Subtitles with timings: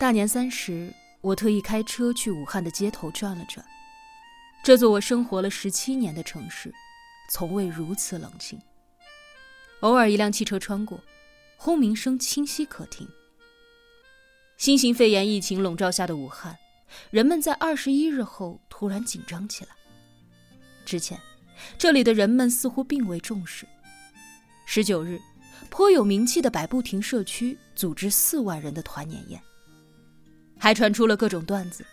[0.00, 3.62] 大年三十，我特意开车去武汉的街头转了转。
[4.64, 6.72] 这座我生活了十七年的城市，
[7.28, 8.58] 从未如此冷清。
[9.80, 10.98] 偶尔一辆汽车穿过，
[11.58, 13.06] 轰鸣声清晰可听。
[14.56, 16.56] 新型肺炎疫情笼罩下的武汉，
[17.10, 19.70] 人们在二十一日后突然紧张起来。
[20.86, 21.20] 之前，
[21.76, 23.68] 这里的人们似乎并未重视。
[24.64, 25.20] 十九日，
[25.68, 29.38] 颇有名气的百步亭社区组织四万人的团年宴，
[30.60, 31.84] 还传出了各种段子。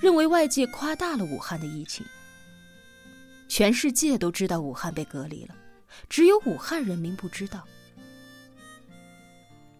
[0.00, 2.04] 认为外界夸大了武汉的疫情。
[3.48, 5.54] 全世界都知道武汉被隔离了，
[6.08, 7.64] 只有武汉人民不知道。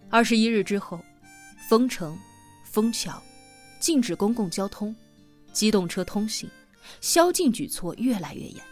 [0.08, 1.00] 二十一日之后，
[1.68, 2.16] 封城、
[2.64, 3.20] 封桥、
[3.78, 4.94] 禁止公共交通、
[5.52, 6.48] 机动车通行、
[7.00, 8.64] 宵禁举措越来越严。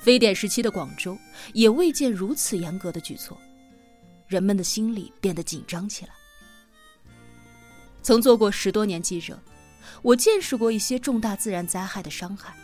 [0.00, 1.18] 非典时期的广州
[1.52, 3.36] 也未见如此严格的举措，
[4.28, 6.12] 人们的心里变得紧张起来。
[8.02, 9.38] 曾做过十多年记者。
[10.02, 12.54] 我见识过一些重大自然灾害的伤害，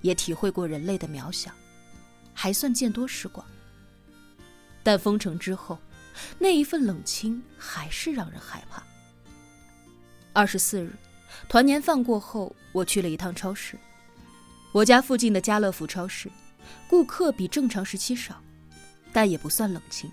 [0.00, 1.50] 也体会过人类的渺小，
[2.34, 3.46] 还算见多识广。
[4.82, 5.78] 但封城之后，
[6.38, 8.82] 那一份冷清还是让人害怕。
[10.32, 10.92] 二十四日，
[11.48, 13.78] 团年饭过后，我去了一趟超市。
[14.72, 16.30] 我家附近的家乐福超市，
[16.88, 18.42] 顾客比正常时期少，
[19.12, 20.10] 但也不算冷清，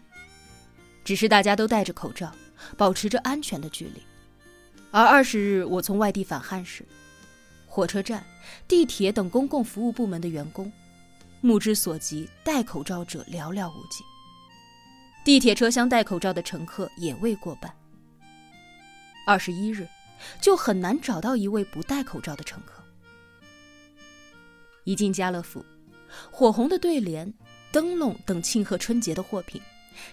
[1.04, 2.32] 只是大家都戴着口罩，
[2.78, 4.02] 保持着安全的距离。
[4.92, 6.84] 而二十日，我从外地返汉时，
[7.68, 8.26] 火车站、
[8.68, 10.72] 地铁等公共服务部门的员工，
[11.42, 14.04] 目之所及，戴口罩者寥寥无几。
[15.23, 17.72] 地铁车厢戴口罩的乘客也未过半。
[19.28, 19.88] 二十一日，
[20.42, 22.84] 就很难找到一位不戴口罩的乘客。
[24.86, 25.64] 一进家乐福，
[26.32, 27.32] 火红的对联、
[27.72, 29.62] 灯笼等庆贺春节的货品，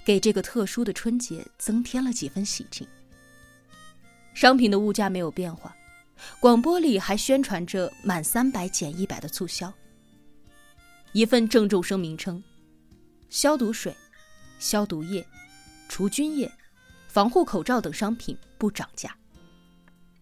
[0.04, 2.86] 给这个特殊的春节增添了几分喜庆。
[4.36, 5.74] 商品的物价没有变化，
[6.38, 9.72] 广播里还宣传着满三百减一百的促销。
[11.12, 12.44] 一份郑重声明称：
[13.30, 13.96] 消毒水、
[14.58, 15.26] 消毒液、
[15.88, 16.52] 除菌液、
[17.08, 19.16] 防护口罩等商品不涨价。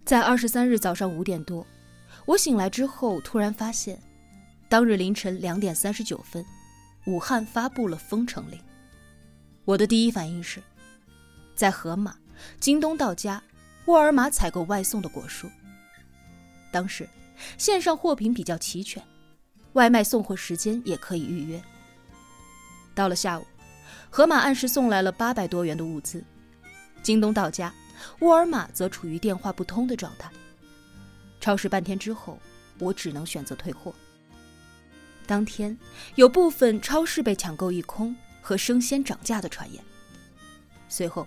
[0.04, 1.66] 在二十三日早上五点多，
[2.24, 4.00] 我醒来之后，突然发现，
[4.68, 6.46] 当日凌晨两点三十九分，
[7.06, 8.60] 武汉发布了封城令。
[9.64, 10.62] 我的第一反应是，
[11.56, 12.16] 在盒马、
[12.60, 13.42] 京东到家。
[13.86, 15.48] 沃尔玛采购外送的果蔬。
[16.70, 17.08] 当时，
[17.58, 19.02] 线上货品比较齐全，
[19.74, 21.62] 外卖送货时间也可以预约。
[22.94, 23.46] 到了下午，
[24.08, 26.24] 盒马按时送来了八百多元的物资，
[27.02, 27.72] 京东到家，
[28.20, 30.30] 沃尔玛则处于电话不通的状态。
[31.40, 32.38] 超市半天之后，
[32.78, 33.94] 我只能选择退货。
[35.26, 35.76] 当天，
[36.14, 39.84] 有部分超市被抢购一空和生鲜涨价的传言。
[40.88, 41.26] 随后，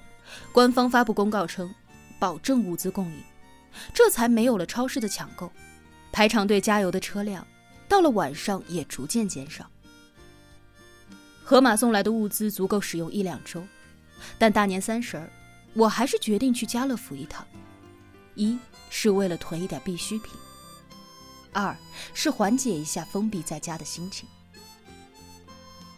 [0.51, 1.73] 官方发布公告称。
[2.19, 3.23] 保证物资供应，
[3.93, 5.51] 这才没有了超市的抢购。
[6.11, 7.45] 排长队加油的车辆，
[7.87, 9.69] 到了晚上也逐渐减少。
[11.43, 13.63] 盒马送来的物资足够使用一两周，
[14.37, 15.29] 但大年三十儿，
[15.73, 17.45] 我还是决定去家乐福一趟。
[18.35, 18.57] 一
[18.89, 20.33] 是为了囤一点必需品，
[21.53, 21.75] 二
[22.13, 24.27] 是缓解一下封闭在家的心情。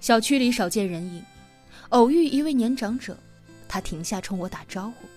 [0.02, 1.24] 小区里少见人影，
[1.90, 3.18] 偶遇一位年长者，
[3.68, 5.08] 他停下冲我打招呼。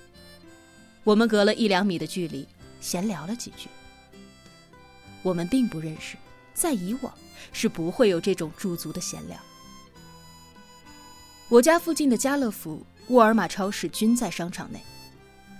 [1.04, 2.46] 我们隔了一两米的距离，
[2.80, 3.68] 闲聊了几句。
[5.22, 6.16] 我们并不认识，
[6.54, 7.12] 在以往
[7.52, 9.38] 是不会有这种驻足的闲聊。
[11.48, 14.80] 我家附近的家乐福、沃尔玛超市均在商场内，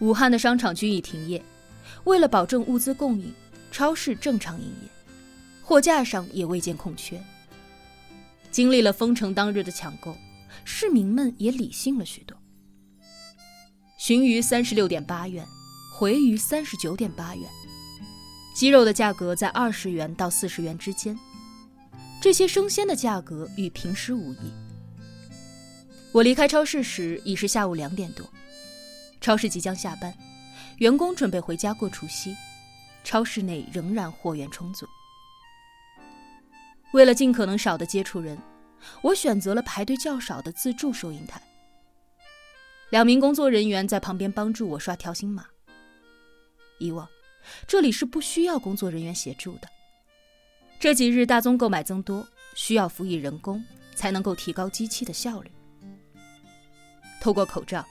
[0.01, 1.43] 武汉的商场均已停业。
[2.05, 3.35] 为了保证物资供应，
[3.71, 4.89] 超市正常营业，
[5.63, 7.23] 货架上也未见空缺。
[8.51, 10.17] 经历了封城当日的抢购，
[10.65, 12.37] 市民们也理性了许多。
[14.05, 15.47] 鲟鱼三十六点八元，
[15.95, 17.49] 回鱼三十九点八元，
[18.53, 21.17] 鸡肉的价格在二十元到四十元之间。
[22.21, 24.53] 这些生鲜的价格与平时无异。
[26.11, 28.29] 我离开超市时已是下午两点多，
[29.21, 30.13] 超市即将下班，
[30.79, 32.35] 员工准备回家过除夕，
[33.05, 34.85] 超市内仍然货源充足。
[36.93, 38.37] 为了尽可能少的接触人，
[39.01, 41.41] 我选择了排队较少的自助收银台。
[42.93, 45.47] 两名工作人员在旁边帮助我刷条形码。
[46.79, 47.09] 以往，
[47.67, 49.69] 这里是不需要工作人员协助的。
[50.79, 55.51] 这几日大宗购买增多，需要辅以人工，才能够提高机器的效率。
[57.19, 57.83] 透过口罩，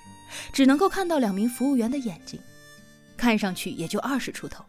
[0.53, 2.39] 只能够看到两名服务员的眼睛，
[3.17, 4.63] 看上去也就二十出头。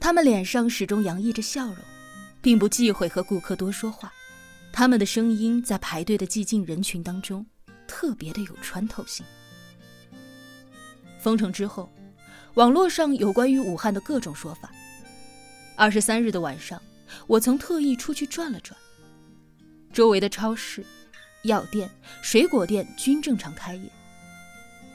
[0.00, 1.76] 他们脸上始终洋溢着笑容，
[2.42, 4.12] 并不忌讳和顾客多说话。
[4.72, 7.46] 他们的声音在排队的寂静人群当中。
[7.86, 9.24] 特别的有穿透性。
[11.20, 11.90] 封城之后，
[12.54, 14.70] 网络上有关于武汉的各种说法。
[15.74, 16.80] 二十三日的晚上，
[17.26, 18.76] 我曾特意出去转了转，
[19.92, 20.84] 周围的超市、
[21.42, 21.90] 药店、
[22.22, 23.90] 水果店均正常开业。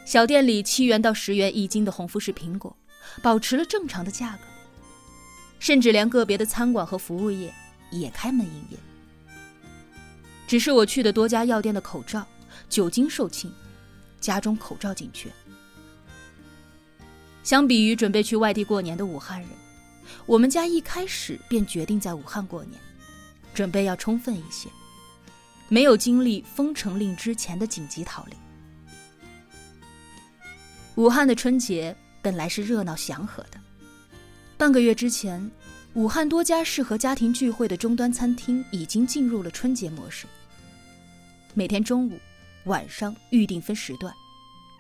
[0.06, 2.76] 小店里七元到十元一斤的红富士苹果，
[3.22, 4.44] 保持了正常的价格。
[5.60, 7.54] 甚至连个别的餐馆和服务业
[7.92, 8.78] 也开门营业。
[10.48, 12.26] 只是我去的多家药店的口罩
[12.72, 13.50] 酒精售罄，
[14.22, 15.30] 家中口罩紧缺。
[17.44, 19.50] 相比于准备去外地过年的武汉人，
[20.26, 22.80] 我们家一开始便决定在武汉过年，
[23.54, 24.70] 准备要充分一些，
[25.68, 28.38] 没有经历封城令之前的紧急逃离。
[30.96, 33.60] 武汉的春节本来是热闹祥和的。
[34.58, 35.52] 半个月之前，
[35.94, 40.26] 武汉多家适合家庭聚会的中端餐厅已经进入了春节模式。
[41.54, 42.18] 每天中午、
[42.66, 44.14] 晚上预订分时段，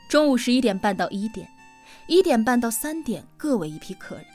[0.07, 1.49] 中午十一点半到一点，
[2.07, 4.25] 一点半到三点各为一批客人。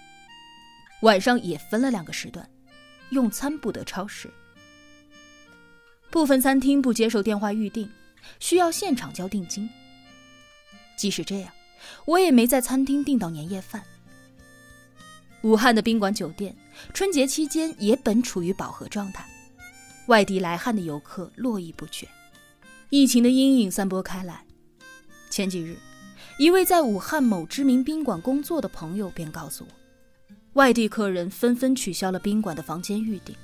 [1.02, 2.48] 晚上也分了两个时段，
[3.10, 4.28] 用餐不得超时。
[6.10, 7.88] 部分餐厅不接受电话预订，
[8.40, 9.68] 需要现场交定金。
[10.96, 11.52] 即使这样，
[12.06, 13.82] 我也没在餐厅订到年夜饭。
[15.42, 16.56] 武汉的宾馆酒店
[16.92, 19.24] 春节期间也本处于饱和状态，
[20.06, 22.08] 外地来汉的游客络绎不绝，
[22.88, 24.44] 疫情的阴影散播开来。
[25.28, 25.76] 前几日，
[26.38, 33.34] 一位在武汉某知名宾馆工作的朋友便告诉我，外地客人纷纷取消了宾馆的房间预订，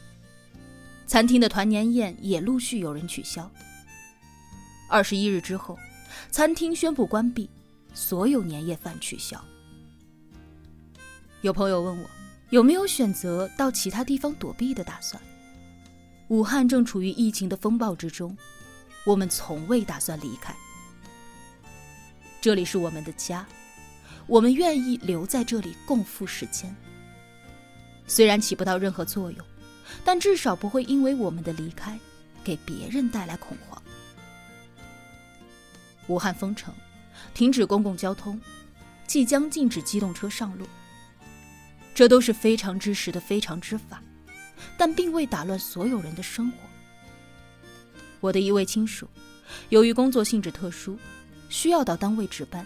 [1.09, 3.51] 餐厅的团年宴也陆续有人取消。
[4.89, 5.77] 二十一日之后，
[6.31, 7.51] 餐厅宣布关闭，
[7.93, 9.45] 所有年夜饭取消。
[11.41, 12.09] 有朋友问我，
[12.51, 15.21] 有没有选择到其他地方躲避的打算？
[16.29, 18.37] 武汉正处于疫情的风暴之中，
[19.05, 20.55] 我们从未打算离开。
[22.41, 23.47] 这里是我们的家，
[24.27, 26.75] 我们愿意留在这里共赴时间。
[28.07, 29.47] 虽然起不到任何作用，
[30.05, 31.99] 但至少不会因为我们的离开，
[32.45, 33.81] 给别人带来恐慌。
[36.09, 36.75] 武汉封城，
[37.33, 38.41] 停止公共交通，
[39.07, 40.67] 即将禁止机动车上路。
[41.95, 44.03] 这都是非常之时的非常之法，
[44.77, 46.57] 但并未打乱所有人的生活。
[48.23, 49.09] 我的一位亲属，
[49.69, 50.97] 由于工作性质特殊，
[51.49, 52.65] 需要到单位值班，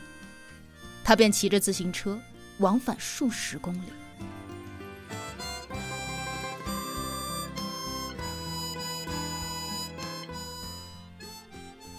[1.03, 2.21] 他便骑着自行车
[2.59, 3.87] 往返数十公里。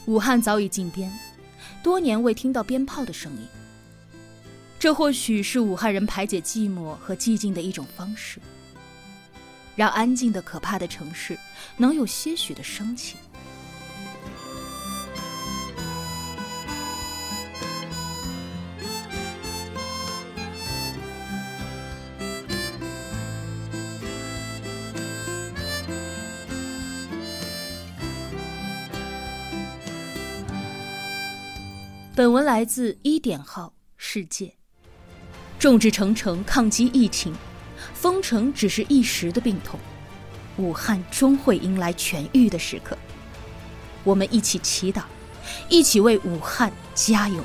[0.06, 1.12] 武汉早已禁鞭，
[1.82, 3.40] 多年未听到鞭炮的声音。
[4.78, 8.40] 这或许是武汉人排解寂寞和寂静的一种方式，
[9.76, 11.36] 让安静的可怕的城市
[11.76, 13.18] 能有些许的生气。
[32.18, 34.52] 本文来自一点号世界。
[35.60, 37.32] 众志成城抗击疫情，
[37.94, 39.80] 封城只是一时的病痛，
[40.58, 42.98] 武汉终会迎来痊愈的时刻。
[44.04, 45.04] 我们一起祈祷，
[45.70, 47.40] 一起为武汉加油。